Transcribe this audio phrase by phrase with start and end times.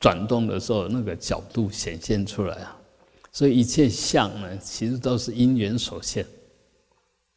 [0.00, 2.76] 转动的时候，那个角度显现出来啊。
[3.32, 6.24] 所以一切相呢，其实都是因缘所现。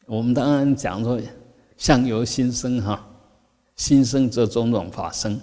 [0.06, 1.20] 我们当然讲说，
[1.76, 3.08] 相由心生哈，
[3.76, 5.40] 心生则种种法生。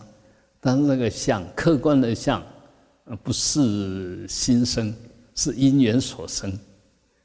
[0.60, 2.44] 但是那个相，客观的相，
[3.24, 4.94] 不是心生，
[5.34, 6.52] 是因缘所生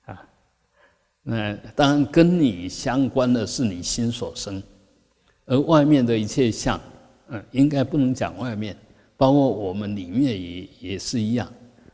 [0.05, 0.23] 啊。
[1.23, 4.63] 那当然跟你相关的是你心所生，
[5.47, 6.81] 而外面的一切相，
[7.29, 8.77] 嗯，应该不能讲外面，
[9.17, 11.51] 包括我们里面也也是一样。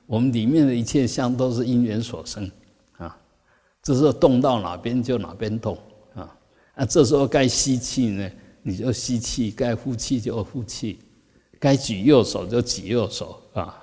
[0.06, 2.50] 我们里面的一切相都是因缘所生，
[2.96, 3.16] 啊，
[3.80, 5.78] 这时候动到哪边就哪边动，
[6.14, 6.36] 啊，
[6.74, 8.28] 啊，这时候该吸气呢，
[8.60, 10.98] 你就吸气；该呼气就呼气；
[11.60, 13.80] 该举右手就举右手，啊，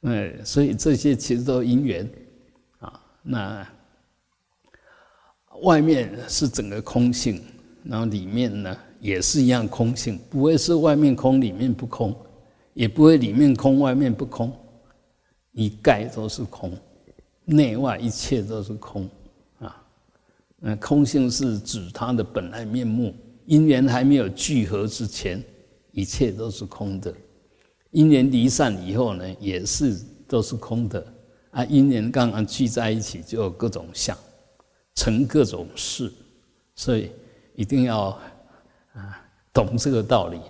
[0.00, 2.10] 哎，所以这些其实都因缘，
[2.78, 3.68] 啊，那
[5.60, 7.42] 外面是整个空性，
[7.84, 12.16] 然后里面呢也是一样空性，不会是外面空里面不空，
[12.74, 14.52] 也不会里面空外面不空。
[15.54, 16.72] 一概都是空，
[17.44, 19.06] 内外一切都是空
[19.58, 19.84] 啊！
[20.58, 23.14] 那空性是指它的本来面目。
[23.44, 25.44] 因缘还没有聚合之前，
[25.90, 27.12] 一切都是空的；
[27.90, 29.94] 因缘离散以后呢，也是
[30.26, 31.06] 都是空的。
[31.50, 34.16] 啊，因缘刚刚聚在一起，就有各种相，
[34.94, 36.10] 成各种事。
[36.76, 37.10] 所以
[37.54, 38.18] 一定要
[38.94, 40.40] 啊，懂这个道理。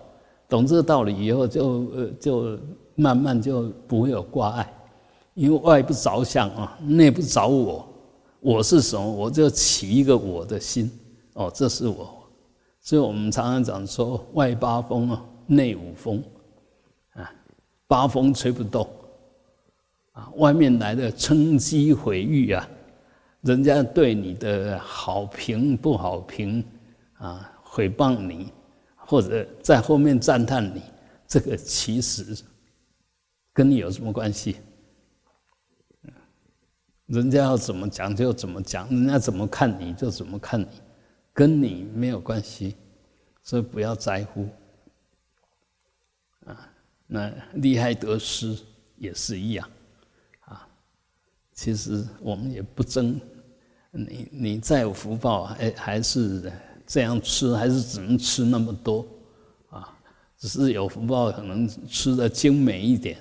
[0.52, 2.58] 懂这个道理以后，就呃，就
[2.94, 4.70] 慢慢就不会有挂碍。
[5.32, 7.88] 因为外不着相啊，内不着我，
[8.38, 9.10] 我是什么？
[9.10, 10.90] 我就起一个我的心，
[11.32, 12.06] 哦，这是我。
[12.82, 16.22] 所以我们常常讲说，外八风啊，内五风，
[17.14, 17.32] 啊，
[17.86, 18.86] 八风吹不动，
[20.12, 22.68] 啊，外面来的称讥毁誉啊，
[23.40, 26.62] 人家对你的好评不好评
[27.14, 28.52] 啊，诽谤你，
[29.12, 30.80] 或者在后面赞叹你，
[31.28, 32.34] 这个其实
[33.52, 34.56] 跟你有什么关系？
[37.08, 40.66] 人家要怎么讲就怎么讲，人家怎么看你就怎么看你，
[41.34, 42.74] 跟你没有关系，
[43.42, 44.48] 所以不要在乎。
[46.46, 46.72] 啊，
[47.06, 48.58] 那利害得失
[48.96, 49.70] 也是一样，
[50.46, 50.66] 啊，
[51.52, 53.20] 其实我们也不争，
[53.90, 56.50] 你你再有福报，还还是
[56.86, 59.06] 这样吃，还是只能吃那么多，
[59.70, 59.96] 啊，
[60.38, 63.16] 只是有福报可能吃的精美一点。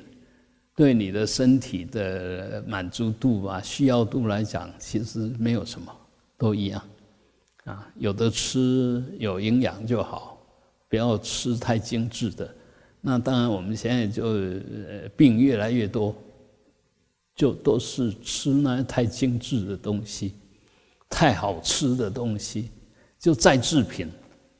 [0.74, 5.96] 对你的身体的满足度啊、需要度来讲，其实没有什么，
[6.38, 6.82] 都一样，
[7.66, 10.42] 啊，有的吃有营养就好，
[10.90, 12.56] 不要吃太精致的。
[13.02, 14.24] 那当然，我们现在就
[15.16, 16.16] 病越来越多，
[17.36, 20.36] 就都是吃那太精致的东西，
[21.10, 22.70] 太好吃的东西，
[23.22, 24.10] 就再制品，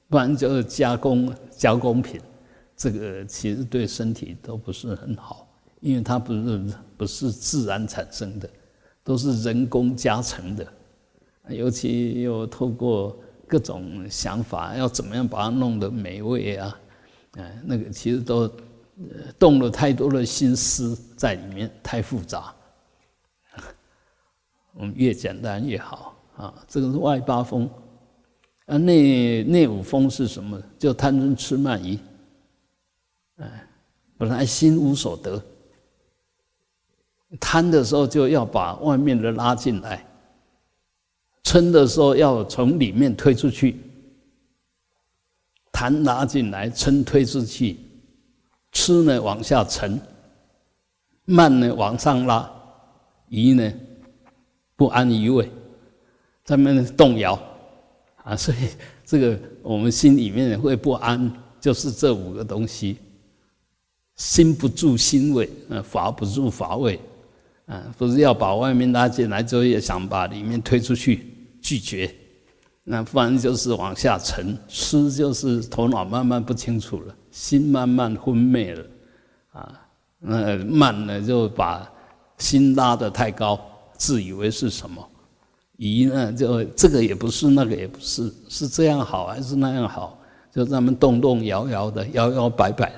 [0.08, 2.22] 不然就是加工加工品，
[2.78, 5.48] 这个其实对身体都不是很好。
[5.80, 6.64] 因为它不是
[6.96, 8.48] 不是自然产生的，
[9.04, 10.68] 都是人工加成的，
[11.48, 13.18] 尤其又透过
[13.48, 16.80] 各种想法，要怎么样把它弄得美味啊？
[17.32, 18.48] 哎，那个其实都
[19.40, 22.54] 动了太多的心思在里面，太复杂。
[24.74, 26.54] 我们越简单越好啊！
[26.68, 27.68] 这个是外八风，
[28.72, 30.58] 啊内内五风是什么？
[30.80, 32.00] 就贪嗔痴慢疑。
[33.36, 33.68] 哎，
[34.18, 35.44] 本来心无所得。
[37.38, 40.08] 贪的时候就要把外面的拉进来，
[41.44, 43.78] 嗔的时候要从里面推出去。
[45.70, 47.78] 贪拉进来，嗔推出去，
[48.72, 50.00] 痴呢往下沉，
[51.26, 52.50] 慢呢往上拉，
[53.28, 53.70] 疑呢
[54.78, 55.52] 不安于位，
[56.46, 57.38] 在那动摇
[58.24, 58.58] 啊，所以
[59.06, 62.98] 这个我们心里面会不安，就是这五个东西：
[64.16, 67.00] 心不住心位，呃，法不住法位。
[67.68, 71.26] 啊，不是要把外面拉进来就，也想把里面推出去，
[71.62, 72.14] 拒绝。
[72.84, 78.86] 那不然就是往下沉，思就是头脑慢慢不清楚了，心慢慢昏昧了。
[79.54, 79.82] 啊，
[80.20, 81.90] 那慢呢就把
[82.40, 83.58] 心拉得太高，
[83.96, 85.08] 自以为是什么？
[85.84, 90.20] 疑呢就这个也不是，那个也不是，是这样好还是那样好？
[90.54, 92.92] 就他们动动摇摇的，摇摇摆摆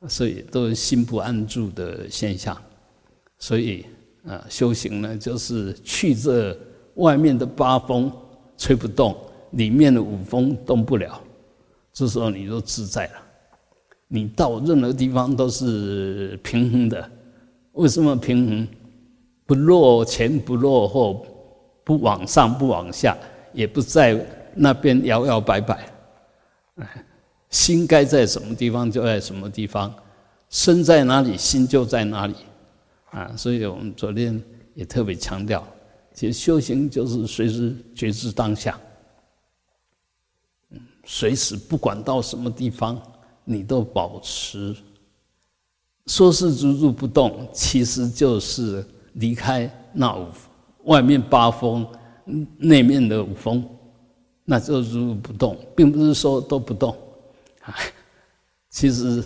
[0.00, 2.56] 的，所以都是心不安住的现象。
[3.38, 3.84] 所以，
[4.26, 6.56] 啊，修行呢，就是去这
[6.94, 8.10] 外面的八风
[8.56, 9.14] 吹不动，
[9.50, 11.20] 里面的五风动不了，
[11.92, 13.12] 这时候你就自在了。
[14.08, 17.10] 你到任何地方都是平衡的。
[17.72, 18.68] 为什么平衡？
[19.44, 21.26] 不落前，不落后，
[21.90, 23.18] 不往上，不往下，
[23.52, 24.16] 也不在
[24.54, 25.92] 那边摇摇摆摆。
[27.48, 29.92] 心该在什么地方就在什么地方。
[30.50, 32.36] 身在哪里，心就在哪里，
[33.10, 34.40] 啊，所以我们昨天
[34.74, 35.66] 也特别强调，
[36.14, 38.78] 其实修行就是随时觉知当下，
[41.04, 43.02] 随时不管到什么地方，
[43.42, 44.76] 你都保持
[46.06, 50.28] 说是如如不动，其实就是离开那五
[50.84, 51.86] 外面八风，
[52.56, 53.64] 内面的五风，
[54.44, 56.96] 那就如不动，并不是说都不动，
[57.62, 57.74] 啊，
[58.70, 59.24] 其实。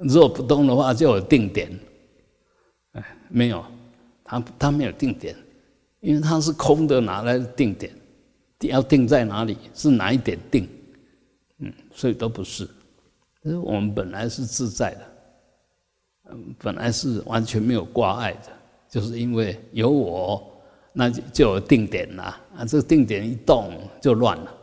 [0.00, 1.76] 如果不动的话，就有定点。
[2.92, 3.64] 哎，没有，
[4.22, 5.34] 它它没有定点，
[5.98, 7.92] 因为它是空的，哪来定点？
[8.60, 9.58] 要定在哪里？
[9.74, 10.68] 是哪一点定？
[11.58, 12.68] 嗯，所以都不是。
[13.42, 15.00] 我们本来是自在的，
[16.30, 18.52] 嗯，本来是完全没有挂碍的，
[18.88, 20.48] 就是因为有我，
[20.98, 22.24] 那就就有定点了
[22.56, 22.64] 啊。
[22.64, 24.54] 这个定点一动就乱了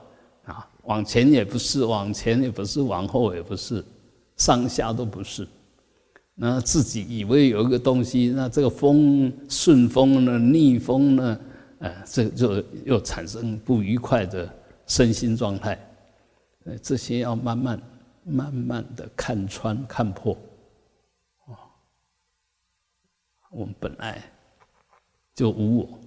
[0.43, 3.81] 啊，往前也不是，往前也不是，往后也不是。
[4.35, 5.47] 上下都不是，
[6.33, 11.39] 那自己以为有一个东西，那这个风顺风呢，逆风呢，
[11.79, 14.53] 呃，这就又产生不愉快的
[14.87, 15.79] 身心状态。
[16.65, 17.81] 呃，这些要慢慢、
[18.25, 20.33] 慢慢的看穿、看破。
[21.45, 21.55] 哦，
[23.51, 24.21] 我们本来
[25.33, 25.99] 就无我，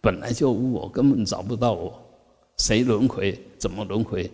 [0.00, 2.00] 本来就无我，根本找不到我，
[2.58, 3.38] 谁轮回？
[3.58, 4.30] 怎么轮回？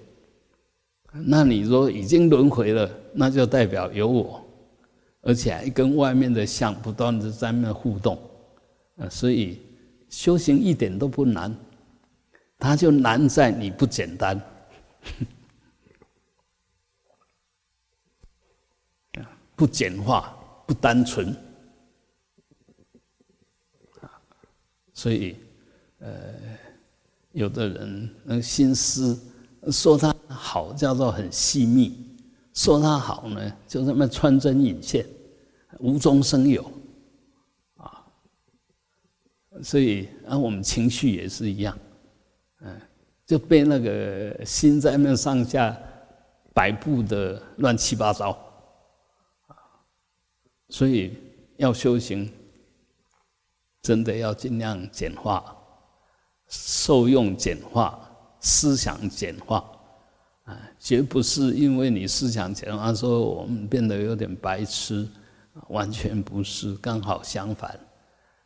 [1.13, 4.45] 那你说已经轮回了，那就代表有我，
[5.23, 8.19] 而且还跟外面的相不断的在那互动，
[8.97, 9.61] 啊，所以
[10.09, 11.57] 修行一点都不难，
[12.59, 14.41] 它就难在你不简单，
[19.55, 21.33] 不简化，不单纯，
[24.93, 25.37] 所以，
[26.05, 26.13] 呃，
[27.33, 29.19] 有的人那心思。
[29.73, 31.99] 说他好叫做很细密，
[32.53, 35.07] 说他好呢，就那么穿针引线，
[35.79, 36.71] 无中生有，
[37.79, 38.05] 啊，
[39.63, 41.79] 所以啊，我们情绪也是一样，
[42.61, 42.79] 嗯，
[43.25, 45.75] 就被那个心在那上下
[46.53, 48.33] 摆布的乱七八糟，
[49.47, 49.57] 啊，
[50.69, 51.17] 所以
[51.57, 52.31] 要修行，
[53.81, 55.57] 真的要尽量简化，
[56.55, 58.01] 受用简化。
[58.47, 59.65] 思想简化，
[60.45, 65.09] 啊，绝不是因为你思想简化，说我们变得有点白痴，
[65.69, 67.81] 完全不是，刚好相反，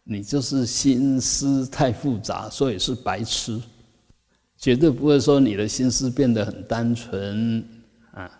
[0.04, 3.60] 你就是心思太复杂，所以是白痴，
[4.56, 7.68] 绝对不会说你的心思变得很单纯
[8.12, 8.30] 啊，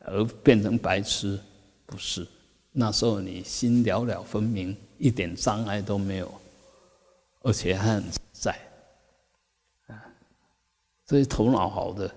[0.00, 1.40] 而变成白痴，
[1.86, 2.26] 不是，
[2.72, 6.30] 那时候你心了了分明，一点障碍都没有，
[7.40, 8.04] 而且还很
[11.10, 11.16] 在。
[11.16, 12.08] 这些头脑好的，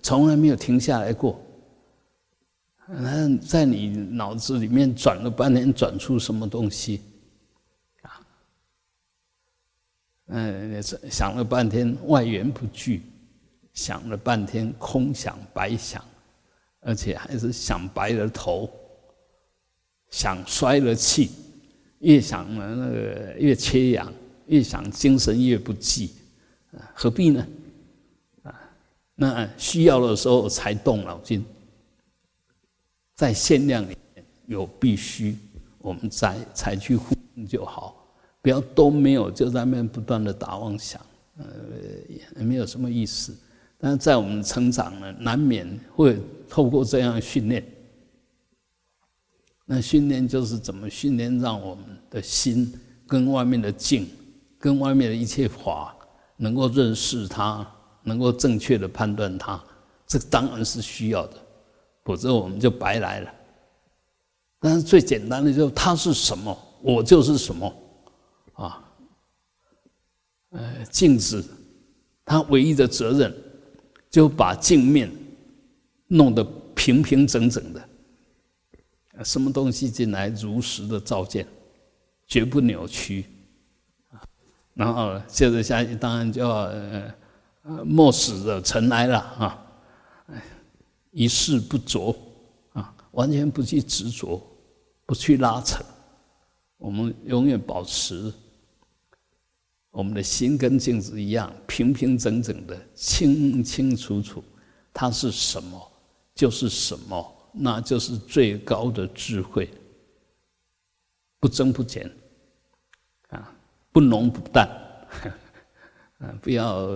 [0.00, 1.40] 从来没有停下来过。
[2.86, 7.00] 那在你脑子里面转了半天，转出什么东西？
[8.02, 8.26] 啊，
[10.26, 10.80] 嗯，
[11.10, 13.02] 想了半天外缘不具，
[13.72, 16.00] 想了半天空想白想，
[16.78, 18.70] 而且还是想白了头，
[20.10, 21.32] 想衰了气，
[21.98, 24.12] 越想呢那个越缺氧，
[24.46, 26.12] 越想精神越不济，
[26.94, 27.44] 何必呢？
[29.16, 31.44] 那需要的时候才动脑筋，
[33.14, 35.38] 在限量里面有必须，
[35.78, 37.14] 我们才才去呼
[37.48, 37.94] 就好，
[38.42, 41.00] 不要都没有就在那边不断的打妄想，
[41.38, 41.44] 呃，
[42.36, 43.36] 也没有什么意思。
[43.78, 47.64] 但是在我们成长呢，难免会透过这样训练。
[49.64, 52.72] 那训练就是怎么训练，让我们的心
[53.06, 54.08] 跟外面的境，
[54.58, 55.96] 跟外面的一切法，
[56.36, 57.66] 能够认识它。
[58.06, 59.60] 能够正确的判断它，
[60.06, 61.36] 这当然是需要的，
[62.04, 63.34] 否则我们就白来了。
[64.60, 67.74] 但是最简单的就是它是什么，我就是什么，
[68.52, 68.84] 啊，
[70.50, 71.42] 呃，镜子，
[72.26, 73.34] 它唯一的责任
[74.10, 75.10] 就把镜面
[76.06, 76.44] 弄得
[76.74, 77.88] 平平整整的，
[79.24, 81.46] 什么东西进来如实的照见，
[82.26, 83.24] 绝不扭曲，
[84.74, 87.14] 然后接着下去当然就要呃。
[87.64, 89.66] 呃，莫使的尘埃了啊！
[91.12, 92.14] 一事不着
[92.74, 94.38] 啊，完全不去执着，
[95.06, 95.82] 不去拉扯，
[96.76, 98.30] 我们永远保持
[99.90, 104.44] 我们的心跟镜子一样平平整整的、清清楚楚。
[104.92, 105.92] 它是什么，
[106.34, 109.70] 就是什么，那就是最高的智慧，
[111.40, 112.14] 不增不减
[113.30, 113.50] 啊，
[113.90, 114.68] 不浓不淡
[116.20, 116.90] 啊，不要。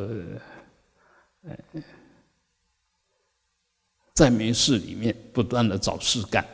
[4.15, 6.45] 在没事里面不断的找事干，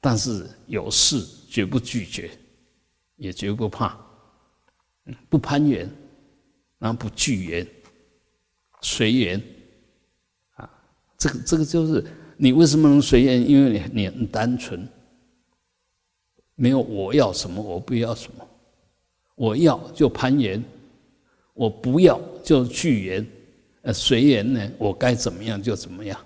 [0.00, 2.30] 但是有事绝不拒绝，
[3.16, 3.94] 也绝不怕，
[5.28, 5.86] 不攀缘，
[6.78, 7.66] 然后不拒缘，
[8.80, 9.42] 随缘，
[10.54, 10.70] 啊，
[11.18, 12.02] 这个这个就是
[12.38, 13.46] 你为什么能随缘？
[13.46, 14.88] 因为你你很单纯，
[16.54, 18.48] 没有我要什么，我不要什么，
[19.34, 20.64] 我要就攀缘，
[21.54, 23.26] 我不要就拒缘。
[23.82, 26.18] 呃，随缘呢，我该怎么样就怎么样，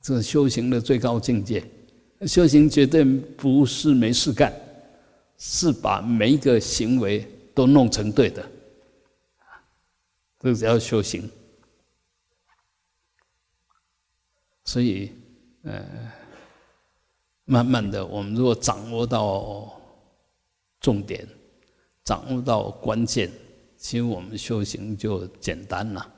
[0.00, 1.64] 这是修行的最高境界。
[2.26, 4.54] 修行绝对不是没事干，
[5.36, 8.48] 是把每一个行为都弄成对的，
[10.38, 11.28] 这个叫修行。
[14.64, 15.12] 所以，
[15.64, 15.84] 呃，
[17.44, 19.78] 慢慢的，我们如果掌握到
[20.80, 21.26] 重点，
[22.04, 23.30] 掌握到关键，
[23.84, 26.10] 其实我们修行就简单了。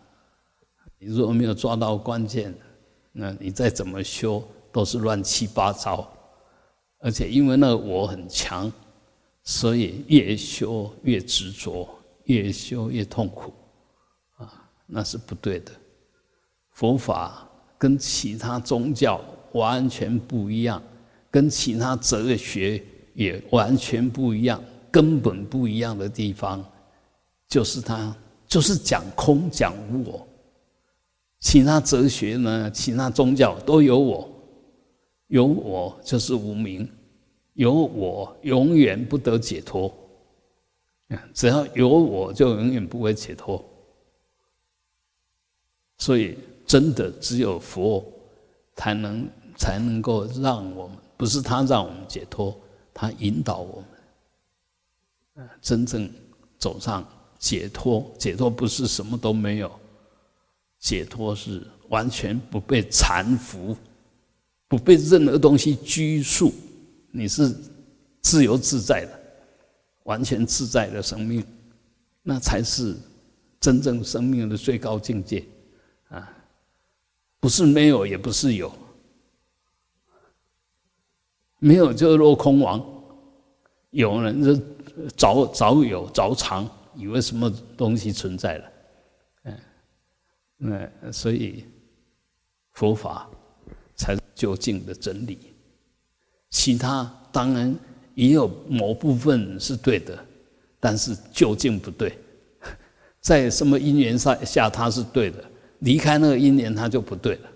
[1.00, 2.54] 你如果没有抓到关键，
[3.10, 6.08] 那你再怎么修都是乱七八糟，
[7.00, 8.72] 而且因为那个我很强，
[9.42, 11.88] 所以越修越执着，
[12.26, 13.52] 越修越痛苦，
[14.36, 15.72] 啊，那是不对的。
[16.70, 19.20] 佛法跟其他宗教
[19.54, 20.80] 完全不一样，
[21.32, 22.80] 跟其他哲学
[23.12, 26.64] 也完全不一样，根本不一样的地方，
[27.56, 28.14] 就是他
[28.46, 30.28] 就是讲空讲无我。
[31.40, 32.70] 其他哲学呢？
[32.70, 34.30] 其他宗教都有我，
[35.28, 36.86] 有我就是无名，
[37.54, 39.90] 有我永远不得解脱。
[41.32, 43.64] 只要有我就永远不会解脱。
[45.96, 46.36] 所以，
[46.66, 48.04] 真的只有佛
[48.74, 52.54] 才能才能够让我们，不是他让我们解脱，
[52.92, 53.82] 他引导我
[55.36, 56.06] 们，真正
[56.58, 57.02] 走上
[57.38, 58.10] 解脱。
[58.18, 59.70] 解脱不是什么都没有。
[60.78, 63.74] 解脱是完全不被缠缚，
[64.68, 66.52] 不被任何东西拘束，
[67.10, 67.54] 你是
[68.20, 69.20] 自由自在的，
[70.04, 71.44] 完全自在的生命，
[72.22, 72.94] 那才是
[73.58, 75.44] 真正生命的最高境界
[76.08, 76.30] 啊！
[77.40, 78.72] 不是没有，也不是有，
[81.58, 82.84] 没有就是落空亡，
[83.90, 84.62] 有人就
[85.16, 88.72] 早早有早藏，以为什么东西存在了。
[89.44, 89.58] 嗯
[90.58, 91.64] 那所以
[92.72, 93.28] 佛法
[93.94, 95.54] 才是究竟的真理，
[96.50, 97.74] 其他当然
[98.14, 100.18] 也有某部分是对的，
[100.80, 102.16] 但是究竟不对。
[103.20, 105.44] 在什么因缘下下它是对的，
[105.80, 107.50] 离开那个因缘它就不对了。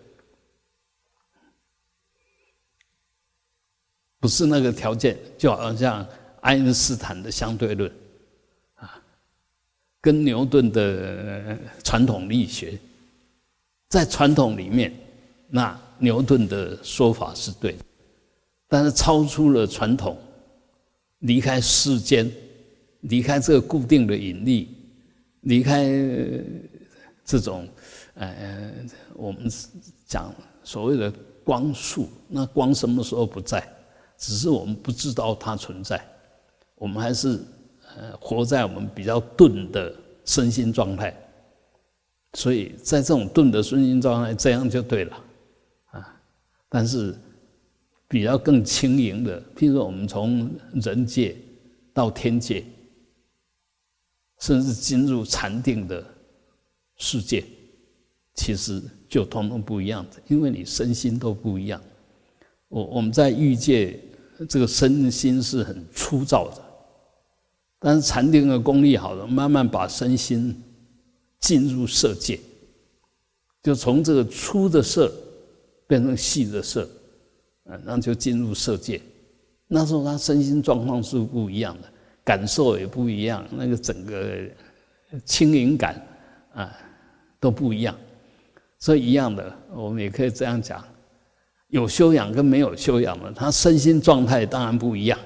[4.18, 6.06] 不是那个条件，就好像
[6.42, 7.90] 爱因斯坦的相对论，
[10.00, 12.78] 跟牛顿的传统力学。
[13.88, 14.95] 在传统里面，
[15.49, 17.76] 那牛顿的说法是对，
[18.69, 20.16] 但是超出了传统，
[21.19, 22.30] 离开世间，
[23.00, 24.69] 离开这个固定的引力，
[25.40, 25.90] 离开
[27.25, 27.69] 这种
[28.14, 28.73] 呃，
[29.14, 29.50] 我们
[30.07, 33.61] 讲所谓的光速，那光什么时候不在？
[34.16, 36.00] 只是我们不知道它存在，
[36.76, 37.40] 我们还是
[37.97, 39.94] 呃活在我们比较钝的
[40.25, 41.14] 身心状态。
[42.35, 45.25] 所以在这种钝的身心状态，这样就对了，
[45.90, 46.20] 啊！
[46.68, 47.12] 但是
[48.06, 51.37] 比较更轻盈的，譬如说我们从人界
[51.92, 52.64] 到天界，
[54.38, 56.04] 甚至进入禅定的
[56.99, 57.44] 世界，
[58.35, 61.82] 其实就通通不一样的，因为你身心都不一样。
[62.68, 63.99] 我我们在欲界，
[64.49, 66.62] 这个身心是很粗糙的，
[67.80, 70.62] 但是禅定的功力好了，慢慢把身心。
[71.40, 72.38] 进入色界，
[73.62, 75.10] 就从这个粗的色
[75.87, 76.87] 变成细的色，
[77.64, 79.00] 啊，那就进入色界。
[79.66, 81.88] 那时候他身心状况是不一样的，
[82.22, 84.38] 感受也不一样，那个整个
[85.25, 86.06] 轻盈感
[86.52, 86.76] 啊
[87.40, 87.96] 都不一样。
[88.78, 90.84] 所以一样的，我们也可以这样讲：
[91.68, 95.18] 有修养跟没有修养的，他身心状态当然不一样。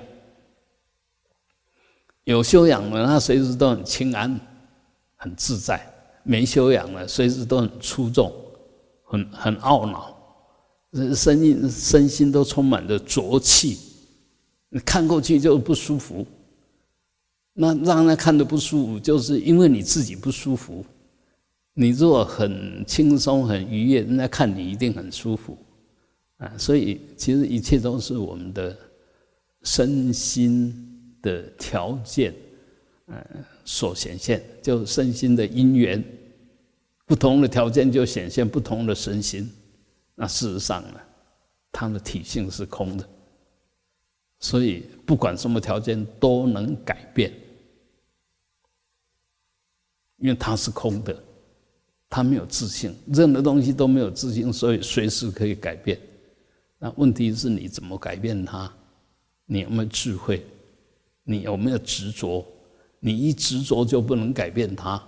[2.24, 4.38] 有修养的，他随时都很清安、
[5.16, 5.80] 很自在。
[6.26, 8.32] 没修养了，随时都很出众，
[9.02, 10.16] 很很懊恼，
[11.14, 13.78] 身心身心都充满着浊气，
[14.86, 16.26] 看过去就不舒服。
[17.52, 20.82] 那让人看的不舒服，就是因为你自己不舒服。
[21.74, 25.58] 你如果很轻松、很愉悦，人家看你一定很舒服
[26.38, 26.50] 啊。
[26.56, 28.74] 所以，其实一切都是我们的
[29.62, 30.93] 身心
[31.24, 32.32] 的条件，
[33.08, 33.16] 嗯。
[33.66, 36.04] 所显现，就身心的因缘，
[37.06, 39.50] 不同的条件就显现不同的身心。
[40.14, 41.00] 那事实上呢，
[41.72, 43.08] 它的体性是空的，
[44.40, 47.32] 所以不管什么条件都能改变，
[50.18, 51.24] 因为它是空的，
[52.10, 55.98] 它没有自信，任何东西都没有自信，所以随时可以改变。
[56.78, 58.70] 那问题是你怎么改变它？
[59.46, 60.44] 你有没有智慧？
[61.24, 62.46] 你有没有执着？
[63.00, 65.02] 你一执着就不能改变它。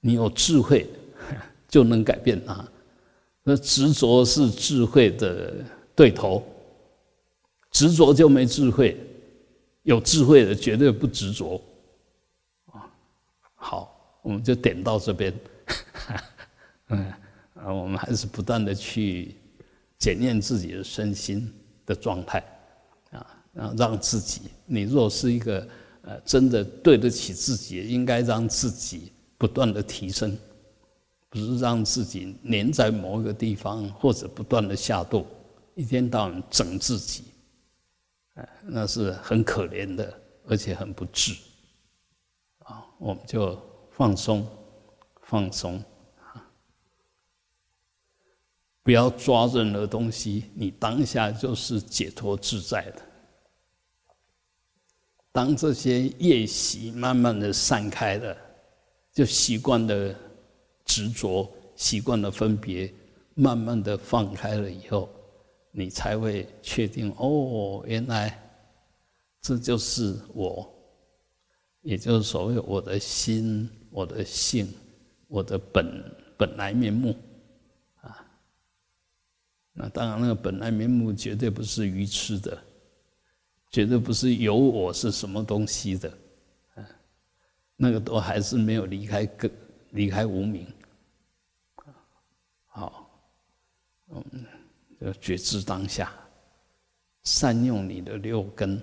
[0.00, 0.88] 你有智慧
[1.68, 2.64] 就能改变它。
[3.42, 6.42] 那执着是智慧的对头，
[7.70, 8.96] 执着就没智慧。
[9.82, 11.60] 有智慧的绝对不执着。
[12.66, 12.88] 啊，
[13.54, 15.34] 好，我们就点到这边。
[16.88, 17.12] 嗯，
[17.54, 19.34] 啊，我们还是不断的去
[19.98, 21.52] 检验自己的身心
[21.84, 22.38] 的状态。
[23.10, 25.66] 啊，啊让自己，你若是一个
[26.02, 30.36] 呃，真的对得起自己，应该让自己不断的提升，
[31.28, 35.24] 不是让自己黏在某一个地方，或者不断的下堕，
[35.74, 37.24] 一天到晚整自己，
[38.34, 40.12] 哎，那是很可怜的，
[40.48, 41.34] 而且很不智。
[42.64, 44.46] 啊，我们就放松，
[45.22, 45.76] 放松，
[46.20, 46.42] 啊，
[48.82, 53.02] 不要抓任何东西，你当下就是解脱自在的。
[55.32, 58.36] 当这些业习慢慢的散开了，
[59.12, 60.14] 就习惯的
[60.84, 62.92] 执着，习惯的分别，
[63.34, 65.08] 慢慢的放开了以后，
[65.70, 68.38] 你才会确定哦，原来
[69.40, 70.70] 这就是我，
[71.80, 74.68] 也就是所谓我的心、我的性、
[75.28, 77.16] 我的本本来面目
[78.02, 78.22] 啊。
[79.72, 82.62] 那当然，那个本来面目绝对不是愚痴的。
[83.72, 86.18] 绝对不是有我是什么东西的，
[86.74, 86.86] 啊，
[87.74, 89.50] 那个都还是没有离开根，
[89.92, 90.66] 离开无名，
[92.66, 93.10] 好，
[94.08, 94.22] 嗯，
[94.98, 96.12] 要觉知当下，
[97.22, 98.78] 善用你的六根，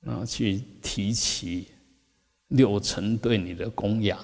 [0.00, 1.68] 然后去提起
[2.48, 4.18] 六尘对你的供养。